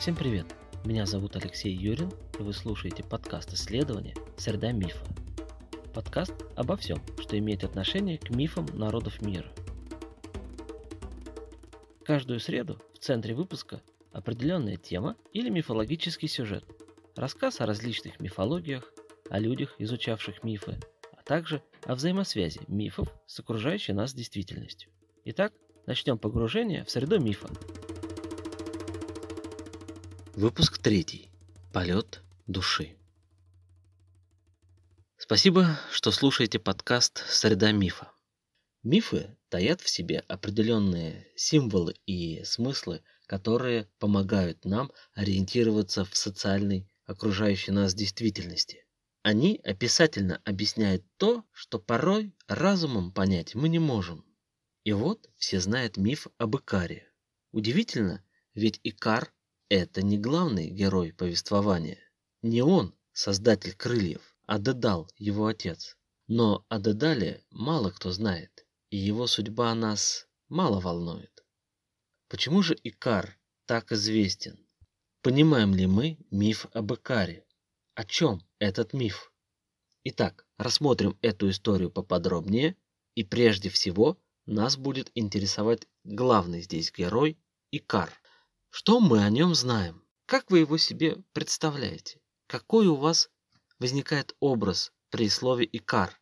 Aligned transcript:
Всем 0.00 0.16
привет! 0.16 0.46
Меня 0.82 1.04
зовут 1.04 1.36
Алексей 1.36 1.74
Юрин, 1.74 2.10
и 2.38 2.42
вы 2.42 2.54
слушаете 2.54 3.04
подкаст 3.04 3.52
исследования 3.52 4.14
«Среда 4.38 4.72
мифа». 4.72 5.04
Подкаст 5.92 6.32
обо 6.56 6.78
всем, 6.78 7.02
что 7.20 7.38
имеет 7.38 7.64
отношение 7.64 8.16
к 8.16 8.30
мифам 8.30 8.64
народов 8.72 9.20
мира. 9.20 9.52
Каждую 12.02 12.40
среду 12.40 12.80
в 12.94 12.98
центре 13.00 13.34
выпуска 13.34 13.82
определенная 14.10 14.78
тема 14.78 15.16
или 15.34 15.50
мифологический 15.50 16.28
сюжет, 16.28 16.64
рассказ 17.14 17.60
о 17.60 17.66
различных 17.66 18.20
мифологиях, 18.20 18.90
о 19.28 19.38
людях, 19.38 19.74
изучавших 19.76 20.42
мифы, 20.42 20.80
а 21.12 21.22
также 21.24 21.62
о 21.84 21.94
взаимосвязи 21.94 22.62
мифов 22.68 23.12
с 23.26 23.38
окружающей 23.38 23.92
нас 23.92 24.14
действительностью. 24.14 24.90
Итак, 25.26 25.52
начнем 25.84 26.16
погружение 26.16 26.86
в 26.86 26.90
среду 26.90 27.20
мифа. 27.20 27.50
Выпуск 30.40 30.78
третий. 30.78 31.30
Полет 31.70 32.22
души. 32.46 32.96
Спасибо, 35.18 35.78
что 35.92 36.10
слушаете 36.12 36.58
подкаст 36.58 37.22
«Среда 37.28 37.72
мифа». 37.72 38.10
Мифы 38.82 39.36
таят 39.50 39.82
в 39.82 39.90
себе 39.90 40.20
определенные 40.28 41.30
символы 41.36 41.94
и 42.06 42.42
смыслы, 42.44 43.02
которые 43.26 43.90
помогают 43.98 44.64
нам 44.64 44.90
ориентироваться 45.12 46.06
в 46.06 46.16
социальной 46.16 46.88
окружающей 47.04 47.72
нас 47.72 47.92
действительности. 47.92 48.86
Они 49.22 49.60
описательно 49.62 50.40
объясняют 50.46 51.04
то, 51.18 51.44
что 51.52 51.78
порой 51.78 52.34
разумом 52.48 53.12
понять 53.12 53.54
мы 53.54 53.68
не 53.68 53.78
можем. 53.78 54.24
И 54.84 54.92
вот 54.94 55.28
все 55.36 55.60
знают 55.60 55.98
миф 55.98 56.28
об 56.38 56.56
Икаре. 56.56 57.12
Удивительно, 57.52 58.24
ведь 58.54 58.80
Икар 58.84 59.34
это 59.70 60.02
не 60.02 60.18
главный 60.18 60.68
герой 60.68 61.12
повествования. 61.12 61.98
Не 62.42 62.60
он 62.60 62.94
создатель 63.12 63.74
крыльев, 63.74 64.34
а 64.46 64.58
Дедал, 64.58 65.08
его 65.16 65.46
отец. 65.46 65.96
Но 66.26 66.66
о 66.68 66.80
Дедале 66.80 67.44
мало 67.50 67.90
кто 67.90 68.10
знает, 68.10 68.66
и 68.90 68.96
его 68.96 69.26
судьба 69.26 69.74
нас 69.74 70.26
мало 70.48 70.80
волнует. 70.80 71.44
Почему 72.28 72.62
же 72.62 72.76
Икар 72.82 73.38
так 73.66 73.92
известен? 73.92 74.58
Понимаем 75.22 75.74
ли 75.74 75.86
мы 75.86 76.18
миф 76.30 76.66
об 76.72 76.92
Икаре? 76.92 77.46
О 77.94 78.04
чем 78.04 78.42
этот 78.58 78.92
миф? 78.92 79.32
Итак, 80.02 80.46
рассмотрим 80.56 81.16
эту 81.22 81.48
историю 81.48 81.90
поподробнее, 81.90 82.76
и 83.14 83.22
прежде 83.22 83.68
всего 83.68 84.18
нас 84.46 84.76
будет 84.76 85.12
интересовать 85.14 85.86
главный 86.02 86.62
здесь 86.62 86.92
герой 86.92 87.38
Икар. 87.70 88.19
Что 88.72 89.00
мы 89.00 89.24
о 89.24 89.30
нем 89.30 89.56
знаем? 89.56 90.04
Как 90.26 90.48
вы 90.48 90.60
его 90.60 90.78
себе 90.78 91.16
представляете? 91.32 92.20
Какой 92.46 92.86
у 92.86 92.94
вас 92.94 93.28
возникает 93.80 94.36
образ 94.38 94.92
при 95.10 95.28
слове 95.28 95.68
«икар»? 95.72 96.20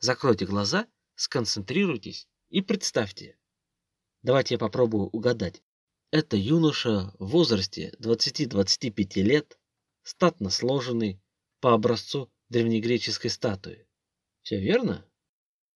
Закройте 0.00 0.46
глаза, 0.46 0.88
сконцентрируйтесь 1.14 2.26
и 2.48 2.60
представьте. 2.60 3.38
Давайте 4.22 4.54
я 4.54 4.58
попробую 4.58 5.10
угадать. 5.10 5.62
Это 6.10 6.36
юноша 6.36 7.14
в 7.20 7.28
возрасте 7.28 7.94
20-25 8.00 9.22
лет, 9.22 9.56
статно 10.02 10.50
сложенный, 10.50 11.22
по 11.60 11.72
образцу 11.72 12.32
древнегреческой 12.48 13.30
статуи. 13.30 13.86
Все 14.42 14.58
верно? 14.60 15.08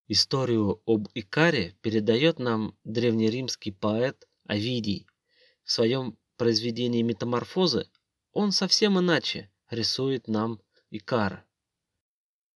Историю 0.09 0.83
об 0.87 1.09
Икаре 1.15 1.77
передает 1.83 2.41
нам 2.41 2.77
древнеримский 2.83 3.73
поэт 3.73 4.29
Овидий 4.47 5.07
в 5.65 5.73
своем 5.73 6.19
произведении 6.37 7.03
«Метаморфозы» 7.03 7.91
он 8.33 8.53
совсем 8.53 8.99
иначе 8.99 9.51
рисует 9.71 10.29
нам 10.29 10.61
Икара. 10.91 11.45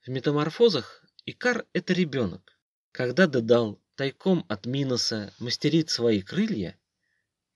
В 0.02 0.08
«Метаморфозах» 0.08 1.04
Икар– 1.26 1.66
это 1.72 1.92
ребенок. 1.92 2.58
Когда 2.92 3.26
Дедал 3.26 3.80
тайком 3.96 4.44
от 4.48 4.66
Миноса 4.66 5.34
мастерит 5.38 5.90
свои 5.90 6.22
крылья, 6.22 6.78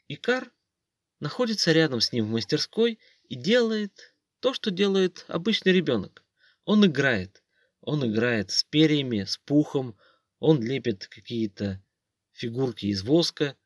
Икар 0.08 0.52
находится 1.20 1.72
рядом 1.72 2.00
с 2.00 2.12
ним 2.12 2.26
в 2.26 2.30
мастерской 2.30 2.98
и 3.28 3.34
делает 3.34 4.14
то, 4.40 4.52
что 4.52 4.70
делает 4.70 5.24
обычный 5.28 5.72
ребенок. 5.72 6.24
Он 6.64 6.84
играет. 6.84 7.42
Он 7.80 8.04
играет 8.08 8.50
с 8.50 8.64
перьями, 8.64 9.24
с 9.24 9.38
пухом, 9.38 9.96
он 10.38 10.62
лепит 10.62 11.06
какие-то 11.06 11.82
фигурки 12.32 12.86
из 12.86 13.02
воска, 13.02 13.56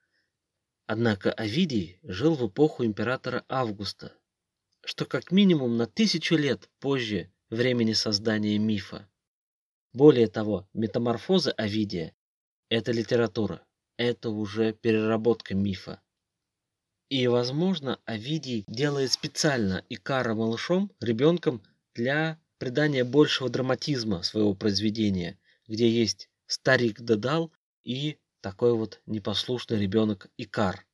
Однако 0.87 1.33
Овидий 1.33 1.99
жил 2.05 2.35
в 2.37 2.47
эпоху 2.47 2.85
императора 2.85 3.45
Августа, 3.49 4.13
что 4.85 5.05
как 5.05 5.33
минимум 5.33 5.77
на 5.77 5.87
тысячу 5.87 6.37
лет 6.37 6.71
позже 6.79 7.33
времени 7.51 7.93
создания 7.93 8.57
мифа. 8.59 9.09
Более 9.93 10.29
того, 10.29 10.69
метаморфозы 10.75 11.51
Овидия– 11.51 12.15
это 12.69 12.93
литература, 12.93 13.67
это 13.97 14.31
уже 14.31 14.73
переработка 14.73 15.57
мифа. 15.57 16.01
И, 17.09 17.27
возможно, 17.27 18.01
Овидий 18.05 18.65
делает 18.69 19.11
специально 19.11 19.85
Икара 19.89 20.35
малышом, 20.35 20.93
ребенком, 21.01 21.63
для 21.95 22.39
придания 22.59 23.05
большего 23.05 23.49
драматизма 23.49 24.23
своего 24.23 24.55
произведения, 24.55 25.39
где 25.67 25.89
есть 25.89 26.29
старик 26.47 27.01
Дедал 27.01 27.53
и 27.85 28.19
такой 28.47 28.75
вот 28.75 29.01
непослушный 29.07 29.77
ребенок 29.77 30.29
Икар. 30.39 30.87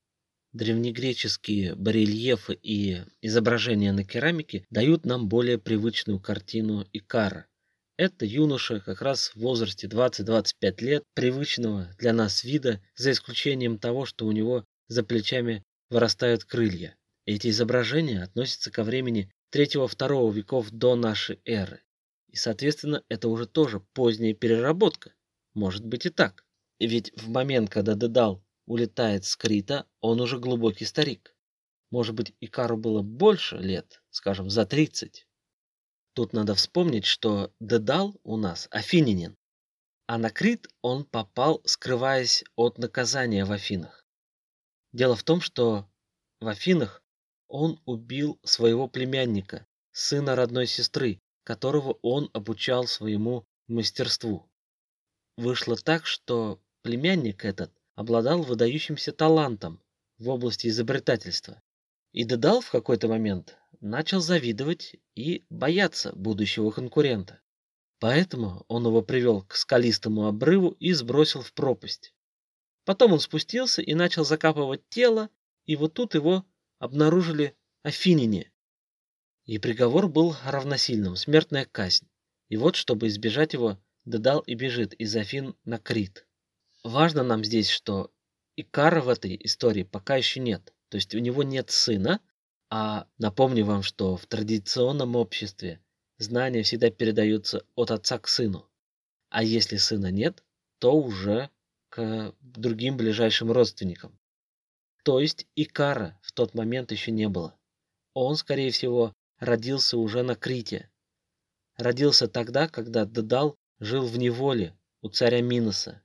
Древнегреческие 0.54 1.74
барельефы 1.74 2.54
и 2.54 3.02
изображения 3.20 3.92
на 3.92 4.04
керамике 4.04 4.64
дают 4.70 5.04
нам 5.04 5.28
более 5.28 5.58
привычную 5.58 6.18
картину 6.18 6.86
Икара. 6.94 7.46
Это 7.98 8.24
юноша 8.24 8.80
как 8.80 9.02
раз 9.02 9.32
в 9.34 9.40
возрасте 9.40 9.86
20-25 9.86 10.82
лет, 10.82 11.02
привычного 11.12 11.94
для 11.98 12.14
нас 12.14 12.42
вида, 12.42 12.80
за 12.96 13.10
исключением 13.10 13.78
того, 13.78 14.06
что 14.06 14.24
у 14.24 14.32
него 14.32 14.64
за 14.88 15.02
плечами 15.02 15.62
вырастают 15.90 16.44
крылья. 16.44 16.96
Эти 17.26 17.48
изображения 17.48 18.22
относятся 18.22 18.70
ко 18.70 18.82
времени 18.82 19.30
3-2 19.54 20.32
веков 20.32 20.70
до 20.70 20.96
нашей 20.96 21.38
эры. 21.44 21.82
И, 22.28 22.36
соответственно, 22.36 23.02
это 23.10 23.28
уже 23.28 23.44
тоже 23.46 23.80
поздняя 23.92 24.32
переработка. 24.32 25.12
Может 25.52 25.84
быть 25.84 26.06
и 26.06 26.08
так. 26.08 26.46
Ведь 26.86 27.12
в 27.16 27.28
момент, 27.28 27.70
когда 27.70 27.94
Дедал 27.94 28.44
улетает 28.66 29.24
с 29.24 29.36
Крита, 29.36 29.86
он 30.00 30.20
уже 30.20 30.40
глубокий 30.40 30.84
старик. 30.84 31.32
Может 31.92 32.16
быть, 32.16 32.34
Икару 32.40 32.76
было 32.76 33.02
больше 33.02 33.56
лет, 33.56 34.02
скажем, 34.10 34.50
за 34.50 34.66
30. 34.66 35.28
Тут 36.14 36.32
надо 36.32 36.56
вспомнить, 36.56 37.04
что 37.04 37.54
Дедал 37.60 38.18
у 38.24 38.36
нас 38.36 38.66
афининин, 38.72 39.36
а 40.08 40.18
на 40.18 40.30
Крит 40.30 40.66
он 40.80 41.04
попал, 41.04 41.62
скрываясь 41.64 42.42
от 42.56 42.78
наказания 42.78 43.44
в 43.44 43.52
Афинах. 43.52 44.04
Дело 44.92 45.14
в 45.14 45.22
том, 45.22 45.40
что 45.40 45.88
в 46.40 46.48
Афинах 46.48 47.04
он 47.46 47.80
убил 47.84 48.40
своего 48.42 48.88
племянника, 48.88 49.68
сына 49.92 50.34
родной 50.34 50.66
сестры, 50.66 51.20
которого 51.44 51.96
он 52.02 52.28
обучал 52.32 52.88
своему 52.88 53.46
мастерству. 53.68 54.50
Вышло 55.36 55.76
так, 55.76 56.06
что 56.06 56.60
Племянник 56.82 57.44
этот 57.44 57.72
обладал 57.94 58.42
выдающимся 58.42 59.12
талантом 59.12 59.80
в 60.18 60.28
области 60.28 60.66
изобретательства. 60.66 61.62
И 62.10 62.24
Дедал 62.24 62.60
в 62.60 62.70
какой-то 62.70 63.06
момент 63.06 63.56
начал 63.80 64.20
завидовать 64.20 64.96
и 65.14 65.44
бояться 65.48 66.12
будущего 66.14 66.72
конкурента. 66.72 67.40
Поэтому 68.00 68.64
он 68.66 68.84
его 68.84 69.00
привел 69.00 69.42
к 69.42 69.54
скалистому 69.54 70.26
обрыву 70.26 70.70
и 70.80 70.92
сбросил 70.92 71.40
в 71.40 71.52
пропасть. 71.52 72.14
Потом 72.84 73.12
он 73.12 73.20
спустился 73.20 73.80
и 73.80 73.94
начал 73.94 74.24
закапывать 74.24 74.88
тело, 74.88 75.30
и 75.66 75.76
вот 75.76 75.94
тут 75.94 76.14
его 76.14 76.44
обнаружили 76.80 77.56
афиняне. 77.84 78.50
И 79.44 79.58
приговор 79.58 80.08
был 80.08 80.34
равносильным– 80.44 81.14
смертная 81.16 81.64
казнь. 81.64 82.08
И 82.48 82.56
вот, 82.56 82.74
чтобы 82.74 83.06
избежать 83.06 83.52
его, 83.52 83.78
Дедал 84.04 84.40
и 84.40 84.54
бежит 84.54 84.94
из 84.94 85.14
Афин 85.14 85.54
на 85.64 85.78
Крит. 85.78 86.26
Важно 86.84 87.22
нам 87.22 87.44
здесь, 87.44 87.68
что 87.68 88.10
Икара 88.56 89.00
в 89.00 89.08
этой 89.08 89.38
истории 89.44 89.82
пока 89.82 90.16
еще 90.16 90.40
нет. 90.40 90.74
То 90.88 90.96
есть 90.96 91.14
у 91.14 91.18
него 91.18 91.42
нет 91.42 91.70
сына, 91.70 92.20
а 92.70 93.06
напомню 93.18 93.64
вам, 93.64 93.82
что 93.82 94.16
в 94.16 94.26
традиционном 94.26 95.16
обществе 95.16 95.80
знания 96.18 96.62
всегда 96.62 96.90
передаются 96.90 97.64
от 97.74 97.90
отца 97.90 98.18
к 98.18 98.28
сыну. 98.28 98.68
А 99.30 99.42
если 99.42 99.76
сына 99.76 100.10
нет, 100.10 100.44
то 100.78 100.94
уже 100.94 101.50
к 101.88 102.34
другим 102.40 102.96
ближайшим 102.96 103.52
родственникам. 103.52 104.18
То 105.04 105.20
есть 105.20 105.46
Икара 105.56 106.18
в 106.22 106.32
тот 106.32 106.54
момент 106.54 106.92
еще 106.92 107.10
не 107.10 107.28
было. 107.28 107.56
Он, 108.14 108.36
скорее 108.36 108.70
всего, 108.70 109.12
родился 109.38 109.96
уже 109.96 110.22
на 110.22 110.34
Крите. 110.34 110.90
Родился 111.76 112.28
тогда, 112.28 112.68
когда 112.68 113.04
Дедал 113.06 113.56
жил 113.78 114.06
в 114.06 114.18
неволе 114.18 114.76
у 115.00 115.08
царя 115.08 115.40
Миноса. 115.40 116.02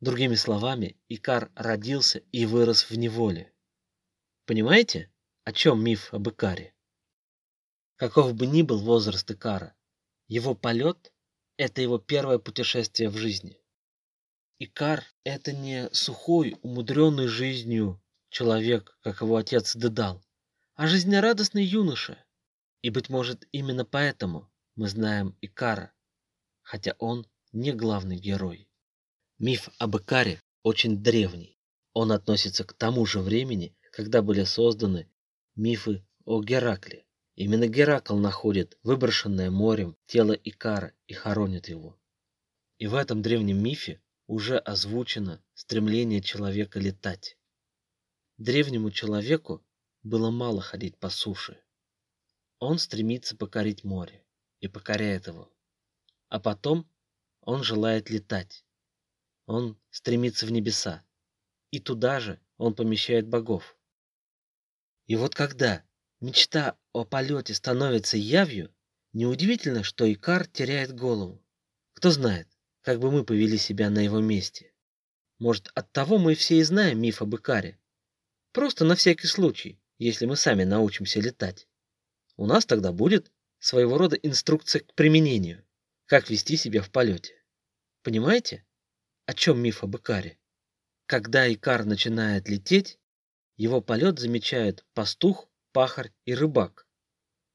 Другими 0.00 0.34
словами, 0.34 0.96
Икар 1.10 1.50
родился 1.54 2.20
и 2.32 2.46
вырос 2.46 2.88
в 2.88 2.96
неволе. 2.96 3.52
Понимаете, 4.46 5.12
о 5.44 5.52
чем 5.52 5.84
миф 5.84 6.14
об 6.14 6.26
Икаре? 6.26 6.74
Каков 7.96 8.32
бы 8.32 8.46
ни 8.46 8.62
был 8.62 8.78
возраст 8.78 9.30
Икара, 9.30 9.74
его 10.26 10.54
полет– 10.54 11.12
это 11.58 11.82
его 11.82 11.98
первое 11.98 12.38
путешествие 12.38 13.10
в 13.10 13.18
жизни. 13.18 13.60
Икар– 14.58 15.04
это 15.24 15.52
не 15.52 15.90
сухой, 15.92 16.56
умудренный 16.62 17.26
жизнью 17.26 18.02
человек, 18.30 18.96
как 19.02 19.20
его 19.20 19.36
отец 19.36 19.76
Дедал, 19.76 20.24
а 20.76 20.86
жизнерадостный 20.86 21.64
юноша. 21.64 22.16
И, 22.80 22.88
быть 22.88 23.10
может, 23.10 23.46
именно 23.52 23.84
поэтому 23.84 24.50
мы 24.76 24.88
знаем 24.88 25.36
Икара, 25.42 25.92
хотя 26.62 26.94
он 26.98 27.26
не 27.52 27.72
главный 27.72 28.16
герой. 28.16 28.69
Миф 29.42 29.70
об 29.78 29.96
Икаре 29.96 30.38
очень 30.62 31.02
древний. 31.02 31.58
Он 31.94 32.12
относится 32.12 32.62
к 32.62 32.74
тому 32.74 33.06
же 33.06 33.20
времени, 33.20 33.74
когда 33.90 34.20
были 34.20 34.44
созданы 34.44 35.10
мифы 35.54 36.04
о 36.26 36.42
Геракле. 36.42 37.06
Именно 37.36 37.66
Геракл 37.66 38.18
находит 38.18 38.76
выброшенное 38.82 39.50
морем 39.50 39.96
тело 40.04 40.32
Икара 40.32 40.92
и 41.06 41.14
хоронит 41.14 41.70
его. 41.70 41.98
И 42.76 42.86
в 42.86 42.94
этом 42.94 43.22
древнем 43.22 43.56
мифе 43.64 44.02
уже 44.26 44.58
озвучено 44.58 45.42
стремление 45.54 46.20
человека 46.20 46.78
летать. 46.78 47.38
Древнему 48.36 48.90
человеку 48.90 49.64
было 50.02 50.30
мало 50.30 50.60
ходить 50.60 50.98
по 50.98 51.08
суше. 51.08 51.58
Он 52.58 52.78
стремится 52.78 53.34
покорить 53.38 53.84
море 53.84 54.22
и 54.60 54.68
покоряет 54.68 55.28
его. 55.28 55.50
А 56.28 56.38
потом 56.40 56.86
он 57.40 57.62
желает 57.62 58.10
летать. 58.10 58.66
Он 59.50 59.76
стремится 59.90 60.46
в 60.46 60.52
небеса. 60.52 61.04
И 61.72 61.80
туда 61.80 62.20
же 62.20 62.40
он 62.56 62.72
помещает 62.72 63.26
богов. 63.26 63.76
И 65.06 65.16
вот 65.16 65.34
когда 65.34 65.84
мечта 66.20 66.78
о 66.92 67.04
полете 67.04 67.52
становится 67.52 68.16
явью, 68.16 68.72
неудивительно, 69.12 69.82
что 69.82 70.10
Икар 70.10 70.46
теряет 70.46 70.94
голову. 70.94 71.44
Кто 71.94 72.12
знает, 72.12 72.46
как 72.82 73.00
бы 73.00 73.10
мы 73.10 73.24
повели 73.24 73.58
себя 73.58 73.90
на 73.90 73.98
его 73.98 74.20
месте. 74.20 74.72
Может, 75.40 75.72
от 75.74 75.90
того 75.90 76.18
мы 76.18 76.36
все 76.36 76.60
и 76.60 76.62
знаем 76.62 77.02
миф 77.02 77.20
об 77.20 77.34
Икаре. 77.34 77.76
Просто 78.52 78.84
на 78.84 78.94
всякий 78.94 79.26
случай, 79.26 79.80
если 79.98 80.26
мы 80.26 80.36
сами 80.36 80.62
научимся 80.62 81.18
летать. 81.18 81.66
У 82.36 82.46
нас 82.46 82.66
тогда 82.66 82.92
будет 82.92 83.32
своего 83.58 83.98
рода 83.98 84.14
инструкция 84.14 84.82
к 84.82 84.94
применению, 84.94 85.66
как 86.06 86.30
вести 86.30 86.56
себя 86.56 86.82
в 86.82 86.90
полете. 86.92 87.34
Понимаете, 88.04 88.64
о 89.30 89.32
чем 89.32 89.62
миф 89.62 89.84
об 89.84 89.96
Икаре? 89.96 90.40
Когда 91.06 91.46
Икар 91.54 91.84
начинает 91.84 92.48
лететь, 92.48 92.98
его 93.56 93.80
полет 93.80 94.18
замечают 94.18 94.84
пастух, 94.92 95.48
пахарь 95.70 96.12
и 96.24 96.34
рыбак, 96.34 96.84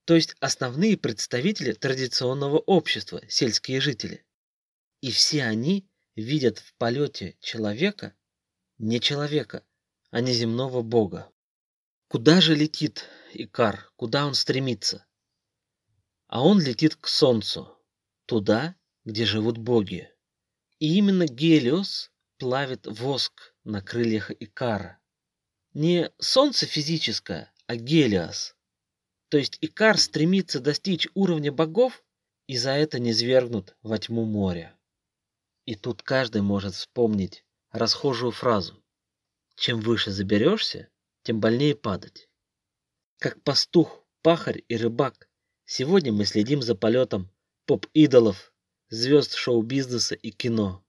то 0.05 0.15
есть 0.15 0.37
основные 0.39 0.95
представители 0.95 1.73
традиционного 1.73 2.59
общества, 2.59 3.21
сельские 3.27 3.81
жители. 3.81 4.25
И 5.01 5.11
все 5.11 5.43
они 5.43 5.85
видят 6.15 6.59
в 6.59 6.73
полете 6.75 7.35
человека, 7.41 8.15
не 8.77 9.01
человека, 9.01 9.65
а 10.11 10.21
не 10.21 10.31
земного 10.31 10.81
бога. 10.81 11.29
Куда 12.07 12.39
же 12.39 12.55
летит 12.55 13.03
Икар, 13.33 13.91
куда 13.97 14.25
он 14.25 14.33
стремится? 14.33 15.05
А 16.27 16.41
он 16.41 16.61
летит 16.61 16.95
к 16.95 17.09
солнцу, 17.09 17.77
туда, 18.27 18.77
где 19.03 19.25
живут 19.25 19.57
боги. 19.57 20.14
И 20.79 20.97
именно 20.97 21.25
Гелиос 21.25 22.11
плавит 22.37 22.85
воск 22.85 23.55
на 23.63 23.81
крыльях 23.81 24.31
Икара. 24.31 24.99
Не 25.73 26.11
солнце 26.19 26.65
физическое, 26.65 27.53
а 27.67 27.75
Гелиос. 27.75 28.55
То 29.29 29.37
есть 29.37 29.57
Икар 29.61 29.97
стремится 29.97 30.59
достичь 30.59 31.07
уровня 31.13 31.51
богов 31.51 32.03
и 32.47 32.57
за 32.57 32.71
это 32.71 32.99
не 32.99 33.13
свергнут 33.13 33.75
во 33.81 33.97
тьму 33.97 34.25
моря. 34.25 34.77
И 35.65 35.75
тут 35.75 36.03
каждый 36.03 36.41
может 36.41 36.75
вспомнить 36.75 37.43
расхожую 37.71 38.31
фразу. 38.31 38.83
Чем 39.55 39.79
выше 39.79 40.11
заберешься, 40.11 40.89
тем 41.23 41.39
больнее 41.39 41.75
падать. 41.75 42.29
Как 43.17 43.41
пастух, 43.41 44.05
пахарь 44.21 44.63
и 44.67 44.77
рыбак, 44.77 45.29
сегодня 45.65 46.11
мы 46.11 46.25
следим 46.25 46.61
за 46.61 46.75
полетом 46.75 47.31
поп-идолов, 47.65 48.53
звезд 48.95 49.33
шоу-бизнеса 49.35 50.15
и 50.15 50.31
кино. 50.31 50.83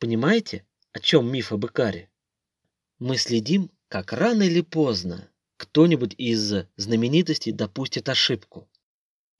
Понимаете, 0.00 0.66
о 0.92 0.98
чем 0.98 1.30
миф 1.30 1.52
об 1.52 1.64
Икаре? 1.66 2.10
Мы 2.98 3.16
следим, 3.16 3.70
как 3.88 4.12
рано 4.12 4.42
или 4.42 4.60
поздно 4.60 5.30
кто-нибудь 5.56 6.14
из 6.18 6.66
знаменитостей 6.76 7.52
допустит 7.52 8.08
ошибку. 8.08 8.68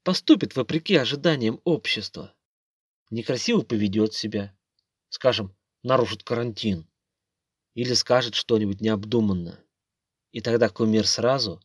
Поступит 0.04 0.56
вопреки 0.56 0.96
ожиданиям 0.96 1.60
общества. 1.64 2.34
Некрасиво 3.10 3.62
поведет 3.62 4.14
себя. 4.14 4.56
Скажем, 5.08 5.54
нарушит 5.82 6.22
карантин. 6.22 6.86
Или 7.74 7.94
скажет 7.94 8.34
что-нибудь 8.34 8.80
необдуманно. 8.80 9.58
И 10.32 10.40
тогда 10.40 10.68
кумир 10.68 11.06
сразу 11.06 11.60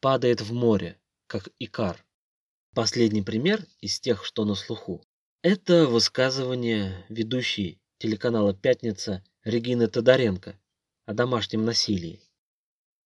падает 0.00 0.40
в 0.40 0.52
море, 0.52 0.98
как 1.26 1.48
икар. 1.58 2.04
Последний 2.74 3.22
пример 3.22 3.66
из 3.80 4.00
тех, 4.00 4.24
что 4.24 4.44
на 4.44 4.54
слуху, 4.54 5.04
это 5.42 5.86
высказывание 5.86 7.04
ведущей 7.08 7.80
телеканала 7.98 8.54
«Пятница» 8.54 9.24
Регины 9.44 9.86
Тодоренко 9.86 10.58
о 11.06 11.14
домашнем 11.14 11.64
насилии. 11.64 12.20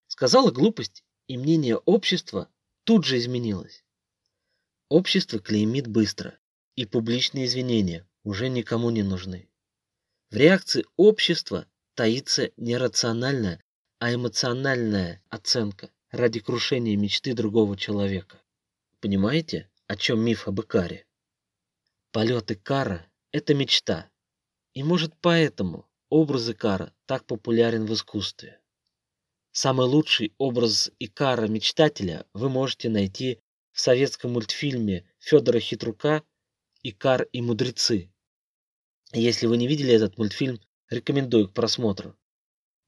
Сказала 0.07 0.49
глупость, 0.49 1.03
и 1.27 1.37
мнение 1.37 1.77
общества 1.77 2.49
тут 2.83 3.05
же 3.05 3.17
изменилось. 3.17 3.83
Общество 4.89 5.39
клеймит 5.39 5.87
быстро, 5.87 6.37
и 6.75 6.85
публичные 6.85 7.45
извинения 7.45 8.07
уже 8.23 8.49
никому 8.49 8.89
не 8.89 9.03
нужны. 9.03 9.47
В 10.31 10.35
реакции 10.35 10.85
общества 10.97 11.67
таится 11.93 12.51
не 12.57 12.77
рациональная, 12.77 13.63
а 13.99 14.13
эмоциональная 14.13 15.23
оценка 15.29 15.91
ради 16.09 16.39
крушения 16.39 16.97
мечты 16.97 17.33
другого 17.33 17.77
человека. 17.77 18.41
Понимаете, 18.99 19.69
о 19.87 19.95
чем 19.95 20.19
миф 20.19 20.47
об 20.47 20.59
Икаре? 20.59 21.05
Полет 22.13 22.51
Икара– 22.51 23.07
это 23.31 23.55
мечта. 23.55 24.07
И 24.75 24.83
может 24.83 25.15
поэтому 25.19 25.89
образ 26.09 26.47
Икара 26.47 26.93
так 27.07 27.25
популярен 27.25 27.87
в 27.87 27.93
искусстве. 27.95 28.61
Самый 29.51 29.87
лучший 29.87 30.35
образ 30.37 30.91
Икара-мечтателя 30.99 32.27
вы 32.33 32.49
можете 32.49 32.89
найти 32.89 33.39
в 33.71 33.79
советском 33.79 34.33
мультфильме 34.33 35.09
Федора 35.17 35.59
Хитрука 35.59 36.21
«Икар 36.83 37.23
и 37.31 37.41
мудрецы». 37.41 38.13
Если 39.11 39.47
вы 39.47 39.57
не 39.57 39.67
видели 39.67 39.91
этот 39.91 40.19
мультфильм, 40.19 40.61
рекомендую 40.91 41.49
к 41.49 41.53
просмотру. 41.55 42.15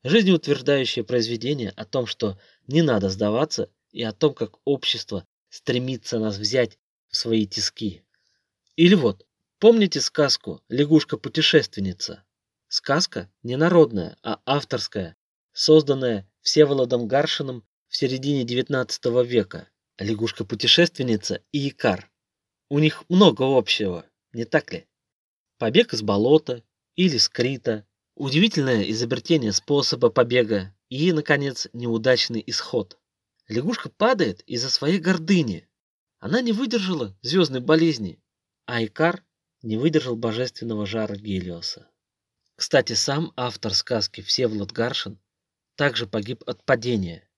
Жизнеутверждающее 0.03 1.03
произведение 1.03 1.71
о 1.71 1.85
том, 1.85 2.05
что 2.05 2.39
не 2.67 2.83
надо 2.83 3.09
сдаваться, 3.09 3.71
и 3.89 4.03
о 4.03 4.13
том, 4.13 4.35
как 4.35 4.59
общество 4.65 5.25
стремится 5.49 6.19
нас 6.19 6.37
взять 6.37 6.77
в 7.07 7.17
свои 7.17 7.47
тиски. 7.47 8.04
Или 8.75 8.95
вот, 8.95 9.25
помните 9.59 10.01
сказку 10.01 10.61
«Лягушка-путешественница»? 10.67 12.25
Сказка 12.67 13.31
не 13.41 13.55
народная, 13.55 14.17
а 14.21 14.41
авторская, 14.45 15.15
созданная 15.53 16.29
Всеволодом 16.41 17.07
Гаршиным 17.07 17.63
в 17.87 17.95
середине 17.95 18.43
XIX 18.43 19.25
века. 19.25 19.69
Лягушка-путешественница 19.97 21.41
и 21.53 21.69
Икар. 21.69 22.11
У 22.69 22.79
них 22.79 23.05
много 23.07 23.57
общего, 23.57 24.05
не 24.33 24.43
так 24.43 24.73
ли? 24.73 24.85
Побег 25.57 25.93
из 25.93 26.01
болота 26.01 26.61
или 26.95 27.17
скрита, 27.17 27.87
удивительное 28.15 28.83
изобретение 28.91 29.53
способа 29.53 30.09
побега 30.09 30.75
и, 30.89 31.13
наконец, 31.13 31.69
неудачный 31.71 32.43
исход. 32.45 32.99
Лягушка 33.47 33.87
падает 33.87 34.41
из-за 34.41 34.69
своей 34.69 34.99
гордыни. 34.99 35.69
Она 36.19 36.41
не 36.41 36.51
выдержала 36.51 37.17
звездной 37.21 37.61
болезни, 37.61 38.19
а 38.65 38.83
Икар 38.83 39.23
не 39.61 39.77
выдержал 39.77 40.15
божественного 40.15 40.85
жара 40.85 41.15
Гелиоса. 41.15 41.89
Кстати, 42.55 42.93
сам 42.93 43.33
автор 43.35 43.73
сказки 43.73 44.21
Всеволод 44.21 44.71
Гаршин 44.71 45.19
также 45.75 46.07
погиб 46.07 46.43
от 46.47 46.63
падения. 46.63 47.29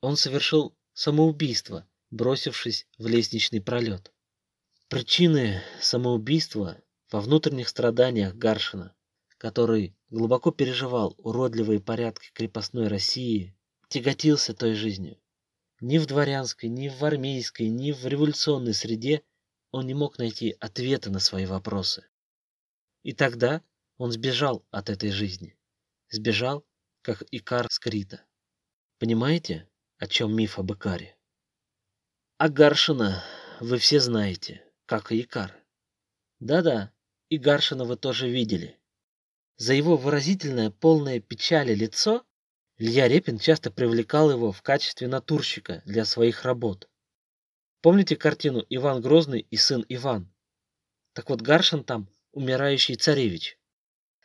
Он 0.00 0.16
совершил 0.16 0.76
самоубийство, 0.92 1.86
бросившись 2.10 2.86
в 2.98 3.06
лестничный 3.06 3.60
пролет. 3.60 4.12
Причины 4.88 5.62
самоубийства 5.80 6.80
во 7.10 7.20
внутренних 7.20 7.68
страданиях 7.68 8.34
Гаршина, 8.34 8.94
который 9.38 9.96
глубоко 10.10 10.50
переживал 10.50 11.14
уродливые 11.18 11.80
порядки 11.80 12.30
крепостной 12.32 12.88
России, 12.88 13.56
тяготился 13.88 14.54
той 14.54 14.74
жизнью. 14.74 15.18
Ни 15.80 15.98
в 15.98 16.06
дворянской, 16.06 16.68
ни 16.68 16.88
в 16.88 17.04
армейской, 17.04 17.68
ни 17.68 17.92
в 17.92 18.06
революционной 18.06 18.74
среде 18.74 19.22
он 19.74 19.88
не 19.88 19.94
мог 19.94 20.18
найти 20.18 20.56
ответа 20.60 21.10
на 21.10 21.18
свои 21.18 21.46
вопросы. 21.46 22.06
И 23.02 23.12
тогда 23.12 23.60
он 23.96 24.12
сбежал 24.12 24.64
от 24.70 24.88
этой 24.88 25.10
жизни. 25.10 25.58
Сбежал 26.10 26.64
как 27.02 27.24
Икар 27.32 27.66
Скрита. 27.72 28.24
Понимаете, 29.00 29.68
о 29.98 30.06
чем 30.06 30.32
миф 30.36 30.60
об 30.60 30.72
Икаре. 30.72 31.18
А 32.38 32.48
Гаршина 32.48 33.24
вы 33.58 33.78
все 33.78 33.98
знаете, 33.98 34.64
как 34.86 35.10
и 35.10 35.22
Икар. 35.22 35.52
Да-да, 36.38 36.92
и 37.28 37.36
Гаршина 37.36 37.84
вы 37.84 37.96
тоже 37.96 38.30
видели. 38.30 38.78
За 39.56 39.74
его 39.74 39.96
выразительное, 39.96 40.70
полное 40.70 41.18
печали 41.18 41.74
лицо 41.74 42.24
Илья 42.76 43.08
Репин 43.08 43.40
часто 43.40 43.72
привлекал 43.72 44.30
его 44.30 44.52
в 44.52 44.62
качестве 44.62 45.08
натурщика 45.08 45.82
для 45.84 46.04
своих 46.04 46.44
работ. 46.44 46.88
Помните 47.84 48.16
картину 48.16 48.64
«Иван 48.70 49.02
Грозный 49.02 49.46
и 49.50 49.58
сын 49.58 49.84
Иван»? 49.90 50.32
Так 51.12 51.28
вот 51.28 51.42
Гаршин 51.42 51.84
там 51.84 52.08
умирающий 52.32 52.94
царевич. 52.94 53.58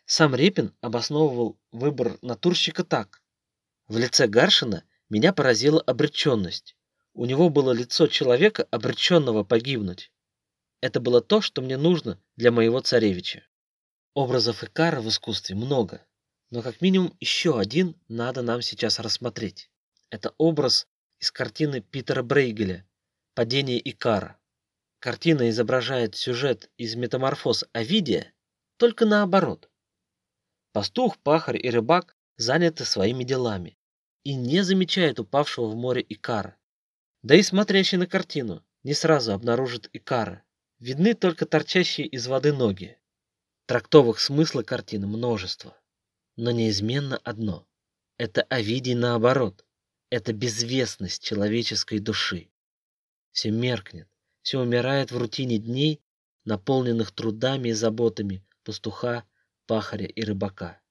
Сам 0.05 0.33
Репин 0.33 0.73
обосновывал 0.79 1.59
выбор 1.73 2.17
натурщика 2.21 2.85
так. 2.85 3.21
В 3.89 3.97
лице 3.97 4.27
Гаршина 4.27 4.85
меня 5.09 5.33
поразила 5.33 5.81
обреченность. 5.81 6.77
У 7.13 7.25
него 7.25 7.49
было 7.49 7.73
лицо 7.73 8.07
человека, 8.07 8.65
обреченного 8.71 9.43
погибнуть. 9.43 10.13
Это 10.79 11.01
было 11.01 11.19
то, 11.19 11.41
что 11.41 11.61
мне 11.61 11.75
нужно 11.75 12.17
для 12.37 12.53
моего 12.53 12.79
царевича. 12.79 13.45
Образов 14.13 14.63
Икара 14.63 15.01
в 15.01 15.09
искусстве 15.09 15.57
много, 15.57 16.05
но 16.49 16.61
как 16.61 16.79
минимум 16.79 17.13
еще 17.19 17.59
один 17.59 17.97
надо 18.07 18.41
нам 18.41 18.61
сейчас 18.61 18.99
рассмотреть. 18.99 19.69
Это 20.09 20.33
образ 20.37 20.87
из 21.19 21.29
картины 21.29 21.81
Питера 21.81 22.23
Брейгеля 22.23 22.85
«Падение 23.39 23.79
Икара». 23.89 24.37
Картина 24.99 25.49
изображает 25.49 26.13
сюжет 26.17 26.69
из 26.75 26.95
метаморфоз 26.95 27.63
Овидия, 27.71 28.33
только 28.75 29.05
наоборот. 29.05 29.69
Пастух, 30.73 31.17
пахарь 31.19 31.65
и 31.65 31.69
рыбак 31.69 32.17
заняты 32.35 32.83
своими 32.83 33.23
делами 33.23 33.77
и 34.25 34.35
не 34.35 34.61
замечают 34.61 35.21
упавшего 35.21 35.67
в 35.67 35.77
море 35.77 36.05
Икара. 36.09 36.57
Да 37.23 37.33
и 37.35 37.41
смотрящий 37.41 37.97
на 37.97 38.07
картину 38.07 38.61
не 38.83 38.93
сразу 38.93 39.31
обнаружит 39.31 39.89
Икара. 39.93 40.43
Видны 40.77 41.13
только 41.13 41.45
торчащие 41.45 42.07
из 42.07 42.27
воды 42.27 42.51
ноги. 42.51 42.99
Трактовых 43.67 44.19
смысла 44.19 44.63
картины 44.63 45.07
множество. 45.07 45.77
Но 46.35 46.51
неизменно 46.51 47.15
одно. 47.23 47.65
Это 48.17 48.41
Овидий 48.41 48.95
наоборот. 48.95 49.65
Это 50.09 50.33
безвестность 50.33 51.23
человеческой 51.23 51.99
души. 51.99 52.49
Все 53.31 53.51
меркнет, 53.51 54.07
все 54.41 54.59
умирает 54.59 55.11
в 55.11 55.17
рутине 55.17 55.57
дней, 55.57 56.01
наполненных 56.45 57.11
трудами 57.11 57.69
и 57.69 57.73
заботами 57.73 58.45
пастуха, 58.63 59.25
пахаря 59.65 60.07
и 60.07 60.21
рыбака. 60.23 60.81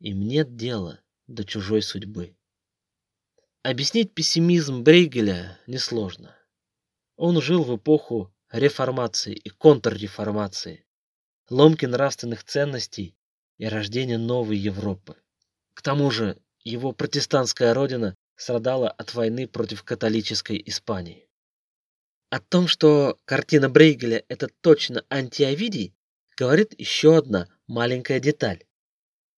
Им 0.00 0.22
нет 0.22 0.56
дела 0.56 1.00
до 1.26 1.44
чужой 1.44 1.82
судьбы. 1.82 2.36
Объяснить 3.62 4.14
пессимизм 4.14 4.82
Брейгеля 4.82 5.58
несложно. 5.66 6.36
Он 7.16 7.40
жил 7.42 7.64
в 7.64 7.76
эпоху 7.76 8.32
реформации 8.50 9.34
и 9.34 9.50
контрреформации, 9.50 10.86
ломки 11.50 11.84
нравственных 11.84 12.44
ценностей 12.44 13.16
и 13.58 13.66
рождения 13.66 14.18
новой 14.18 14.56
Европы. 14.56 15.16
К 15.74 15.82
тому 15.82 16.10
же 16.10 16.40
его 16.62 16.92
протестантская 16.92 17.74
родина 17.74 18.14
страдала 18.36 18.90
от 18.90 19.14
войны 19.14 19.48
против 19.48 19.82
католической 19.82 20.62
Испании. 20.64 21.27
О 22.30 22.40
том, 22.40 22.68
что 22.68 23.18
картина 23.24 23.70
Брейгеля– 23.70 24.22
это 24.28 24.48
точно 24.60 25.02
антиовидий, 25.08 25.94
говорит 26.36 26.74
еще 26.78 27.16
одна 27.16 27.48
маленькая 27.66 28.20
деталь. 28.20 28.64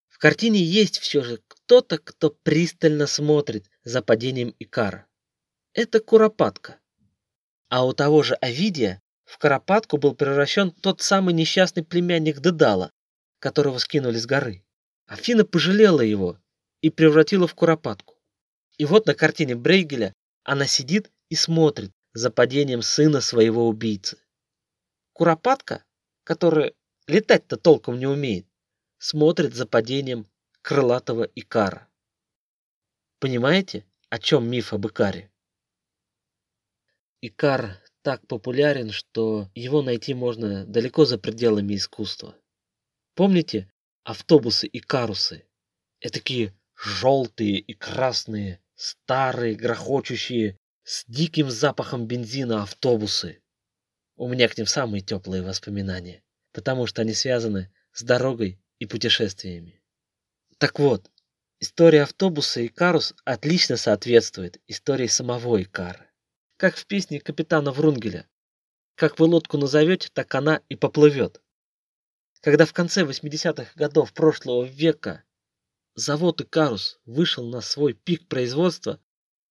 В 0.08 0.18
картине 0.18 0.60
есть 0.60 0.98
все 0.98 1.22
же 1.22 1.40
кто-то, 1.46 1.98
кто 1.98 2.30
пристально 2.30 3.06
смотрит 3.06 3.70
за 3.84 4.02
падением 4.02 4.56
Икара. 4.58 5.06
Это 5.72 6.00
Куропатка. 6.00 6.80
А 7.68 7.86
у 7.86 7.92
того 7.92 8.24
же 8.24 8.34
Овидия 8.34 9.00
в 9.24 9.38
Куропатку 9.38 9.96
был 9.96 10.16
превращен 10.16 10.72
тот 10.72 11.00
самый 11.00 11.32
несчастный 11.32 11.84
племянник 11.84 12.40
Дедала, 12.40 12.90
которого 13.38 13.78
скинули 13.78 14.18
с 14.18 14.26
горы. 14.26 14.64
Афина 15.06 15.44
пожалела 15.44 16.00
его 16.00 16.38
и 16.80 16.90
превратила 16.90 17.46
в 17.46 17.54
Куропатку. 17.54 18.16
И 18.78 18.84
вот 18.84 19.06
на 19.06 19.14
картине 19.14 19.54
Брейгеля 19.54 20.12
она 20.42 20.66
сидит 20.66 21.12
и 21.28 21.36
смотрит 21.36 21.92
за 22.12 22.30
падением 22.30 22.82
сына 22.82 23.20
своего 23.20 23.68
убийцы. 23.68 24.18
Куропатка, 25.12 25.84
которая 26.24 26.74
летать-то 27.06 27.56
толком 27.56 27.98
не 27.98 28.06
умеет, 28.06 28.46
смотрит 28.98 29.54
за 29.54 29.66
падением 29.66 30.26
крылатого 30.62 31.24
Икара. 31.34 31.88
Понимаете, 33.18 33.84
о 34.08 34.18
чем 34.18 34.50
миф 34.50 34.72
об 34.72 34.86
Икаре? 34.86 35.30
Икар 37.22 37.78
так 38.02 38.26
популярен, 38.26 38.90
что 38.90 39.50
его 39.54 39.82
найти 39.82 40.14
можно 40.14 40.64
далеко 40.64 41.04
за 41.04 41.18
пределами 41.18 41.74
искусства. 41.74 42.34
Помните 43.14 43.70
автобусы 44.04 44.68
Икарусы? 44.72 45.46
Этакие 46.00 46.54
желтые 46.74 47.58
и 47.58 47.74
красные, 47.74 48.60
старые, 48.74 49.54
грохочущие, 49.54 50.56
с 50.82 51.04
диким 51.06 51.50
запахом 51.50 52.06
бензина 52.06 52.62
автобусы. 52.62 53.42
У 54.16 54.28
меня 54.28 54.48
к 54.48 54.56
ним 54.56 54.66
самые 54.66 55.02
теплые 55.02 55.42
воспоминания, 55.42 56.22
потому 56.52 56.86
что 56.86 57.02
они 57.02 57.14
связаны 57.14 57.72
с 57.92 58.02
дорогой 58.02 58.60
и 58.78 58.86
путешествиями. 58.86 59.82
Так 60.58 60.78
вот, 60.78 61.10
история 61.58 62.02
автобуса 62.02 62.66
Икарус 62.66 63.14
отлично 63.24 63.76
соответствует 63.76 64.60
истории 64.66 65.06
самого 65.06 65.62
Икара. 65.62 66.06
Как 66.56 66.76
в 66.76 66.86
песне 66.86 67.20
капитана 67.20 67.72
Врунгеля. 67.72 68.28
Как 68.94 69.18
вы 69.18 69.26
лодку 69.26 69.56
назовете, 69.56 70.10
так 70.12 70.34
она 70.34 70.60
и 70.68 70.76
поплывет. 70.76 71.40
Когда 72.42 72.66
в 72.66 72.72
конце 72.72 73.02
80-х 73.02 73.72
годов 73.74 74.12
прошлого 74.12 74.64
века 74.64 75.24
завод 75.94 76.40
Икарус 76.40 76.98
вышел 77.04 77.48
на 77.48 77.60
свой 77.60 77.94
пик 77.94 78.28
производства, 78.28 79.00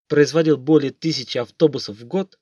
производил 0.09 0.57
более 0.57 0.91
тысячи 0.91 1.37
автобусов 1.37 1.97
в 1.97 2.05
год, 2.05 2.39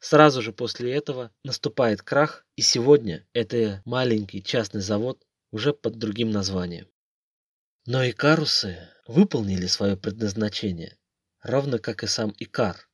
сразу 0.00 0.42
же 0.42 0.52
после 0.52 0.92
этого 0.92 1.30
наступает 1.44 2.02
крах, 2.02 2.44
и 2.56 2.62
сегодня 2.62 3.26
это 3.34 3.82
маленький 3.84 4.42
частный 4.42 4.80
завод 4.80 5.24
уже 5.52 5.72
под 5.72 5.98
другим 5.98 6.30
названием. 6.30 6.88
Но 7.86 8.08
Икарусы 8.08 8.88
выполнили 9.06 9.66
свое 9.66 9.96
предназначение, 9.96 10.96
равно 11.42 11.78
как 11.78 12.02
и 12.02 12.06
сам 12.06 12.34
Икар. 12.38 12.88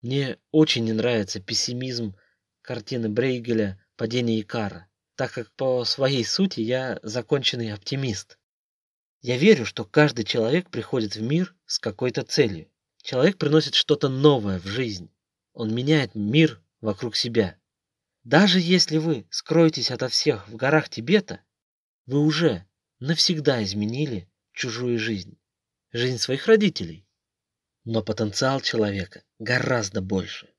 Мне 0.00 0.38
очень 0.50 0.84
не 0.84 0.94
нравится 0.94 1.40
пессимизм 1.40 2.16
картины 2.62 3.10
Брейгеля 3.10 3.78
«Падение 3.96 4.40
Икара», 4.40 4.88
так 5.16 5.32
как 5.32 5.52
по 5.52 5.84
своей 5.84 6.24
сути 6.24 6.60
я 6.60 6.98
законченный 7.02 7.74
оптимист. 7.74 8.38
Я 9.20 9.36
верю, 9.36 9.66
что 9.66 9.84
каждый 9.84 10.24
человек 10.24 10.70
приходит 10.70 11.16
в 11.16 11.20
мир 11.20 11.54
с 11.66 11.78
какой-то 11.78 12.22
целью. 12.22 12.70
Человек 13.02 13.38
приносит 13.38 13.74
что-то 13.74 14.08
новое 14.08 14.58
в 14.58 14.66
жизнь. 14.66 15.10
Он 15.52 15.74
меняет 15.74 16.14
мир 16.14 16.62
вокруг 16.80 17.16
себя. 17.16 17.58
Даже 18.24 18.60
если 18.60 18.98
вы 18.98 19.26
скроетесь 19.30 19.90
ото 19.90 20.08
всех 20.08 20.48
в 20.48 20.56
горах 20.56 20.88
Тибета, 20.88 21.40
вы 22.06 22.20
уже 22.20 22.66
навсегда 22.98 23.62
изменили 23.64 24.30
чужую 24.52 24.98
жизнь, 24.98 25.38
жизнь 25.92 26.18
своих 26.18 26.46
родителей. 26.46 27.06
Но 27.84 28.02
потенциал 28.02 28.60
человека 28.60 29.24
гораздо 29.38 30.02
больше. 30.02 30.50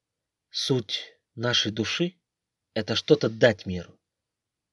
Суть 0.50 1.14
нашей 1.36 1.72
души– 1.72 2.16
это 2.74 2.96
что-то 2.96 3.30
дать 3.30 3.68
миру. 3.68 4.00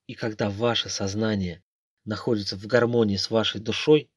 И 0.07 0.15
когда 0.15 0.49
ваше 0.49 0.89
сознание 0.89 1.63
находится 2.05 2.55
в 2.57 2.65
гармонии 2.65 3.17
с 3.17 3.29
вашей 3.29 3.61
душой, 3.61 4.09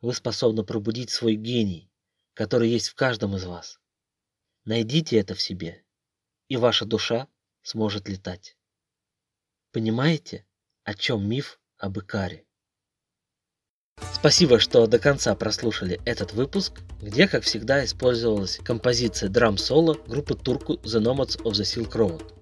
вы 0.00 0.12
способны 0.12 0.64
пробудить 0.64 1.10
свой 1.10 1.36
гений, 1.36 1.90
который 2.36 2.68
есть 2.68 2.90
в 2.90 2.94
каждом 2.94 3.34
из 3.34 3.44
вас. 3.44 3.80
Найдите 4.66 5.18
это 5.18 5.34
в 5.34 5.40
себе, 5.40 5.82
и 6.48 6.58
ваша 6.58 6.84
душа 6.84 7.28
сможет 7.62 8.08
летать. 8.08 8.56
Понимаете, 9.72 10.46
о 10.84 10.94
чем 10.94 11.26
миф 11.26 11.58
об 11.78 11.98
Икаре? 11.98 12.44
Спасибо, 14.12 14.58
что 14.58 14.86
до 14.86 14.98
конца 14.98 15.34
прослушали 15.34 15.98
этот 16.04 16.34
выпуск, 16.34 16.82
где, 17.00 17.26
как 17.26 17.42
всегда, 17.42 17.82
использовалась 17.84 18.58
композиция 18.58 19.30
драм-соло 19.30 19.94
группы 20.06 20.34
Турку 20.34 20.74
The 20.74 21.00
Nomads 21.00 21.40
of 21.42 21.52
the 21.52 21.62
Silk 21.64 21.92
Road. 21.92 22.34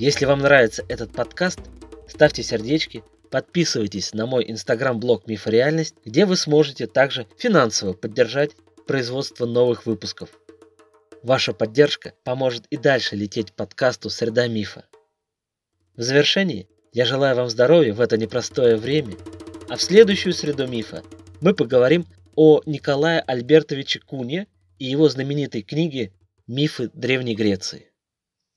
Если 0.00 0.24
вам 0.24 0.40
нравится 0.40 0.84
этот 0.88 1.12
подкаст, 1.12 1.60
ставьте 2.08 2.42
сердечки, 2.42 3.04
подписывайтесь 3.30 4.14
на 4.14 4.26
мой 4.26 4.50
инстаграм-блог 4.50 5.28
Мифореальность, 5.28 5.94
где 6.04 6.26
вы 6.26 6.36
сможете 6.36 6.88
также 6.88 7.28
финансово 7.36 7.92
поддержать 7.92 8.56
производство 8.88 9.46
новых 9.46 9.86
выпусков. 9.86 10.30
Ваша 11.22 11.52
поддержка 11.52 12.14
поможет 12.24 12.66
и 12.70 12.76
дальше 12.76 13.14
лететь 13.14 13.52
подкасту 13.52 14.10
«Среда 14.10 14.48
мифа». 14.48 14.86
В 15.96 16.02
завершении 16.02 16.68
я 16.92 17.04
желаю 17.04 17.36
вам 17.36 17.48
здоровья 17.48 17.94
в 17.94 18.00
это 18.00 18.16
непростое 18.16 18.74
время– 18.76 19.14
а 19.68 19.76
в 19.76 19.82
следующую 19.82 20.32
среду 20.32 20.66
мифа 20.66 21.02
мы 21.42 21.54
поговорим 21.54 22.06
о 22.36 22.62
Николае 22.64 23.20
Альбертовиче 23.20 24.00
Куне 24.00 24.46
и 24.78 24.86
его 24.86 25.08
знаменитой 25.10 25.62
книги 25.62 26.12
«Мифы 26.46 26.90
Древней 26.94 27.34
Греции». 27.34 27.87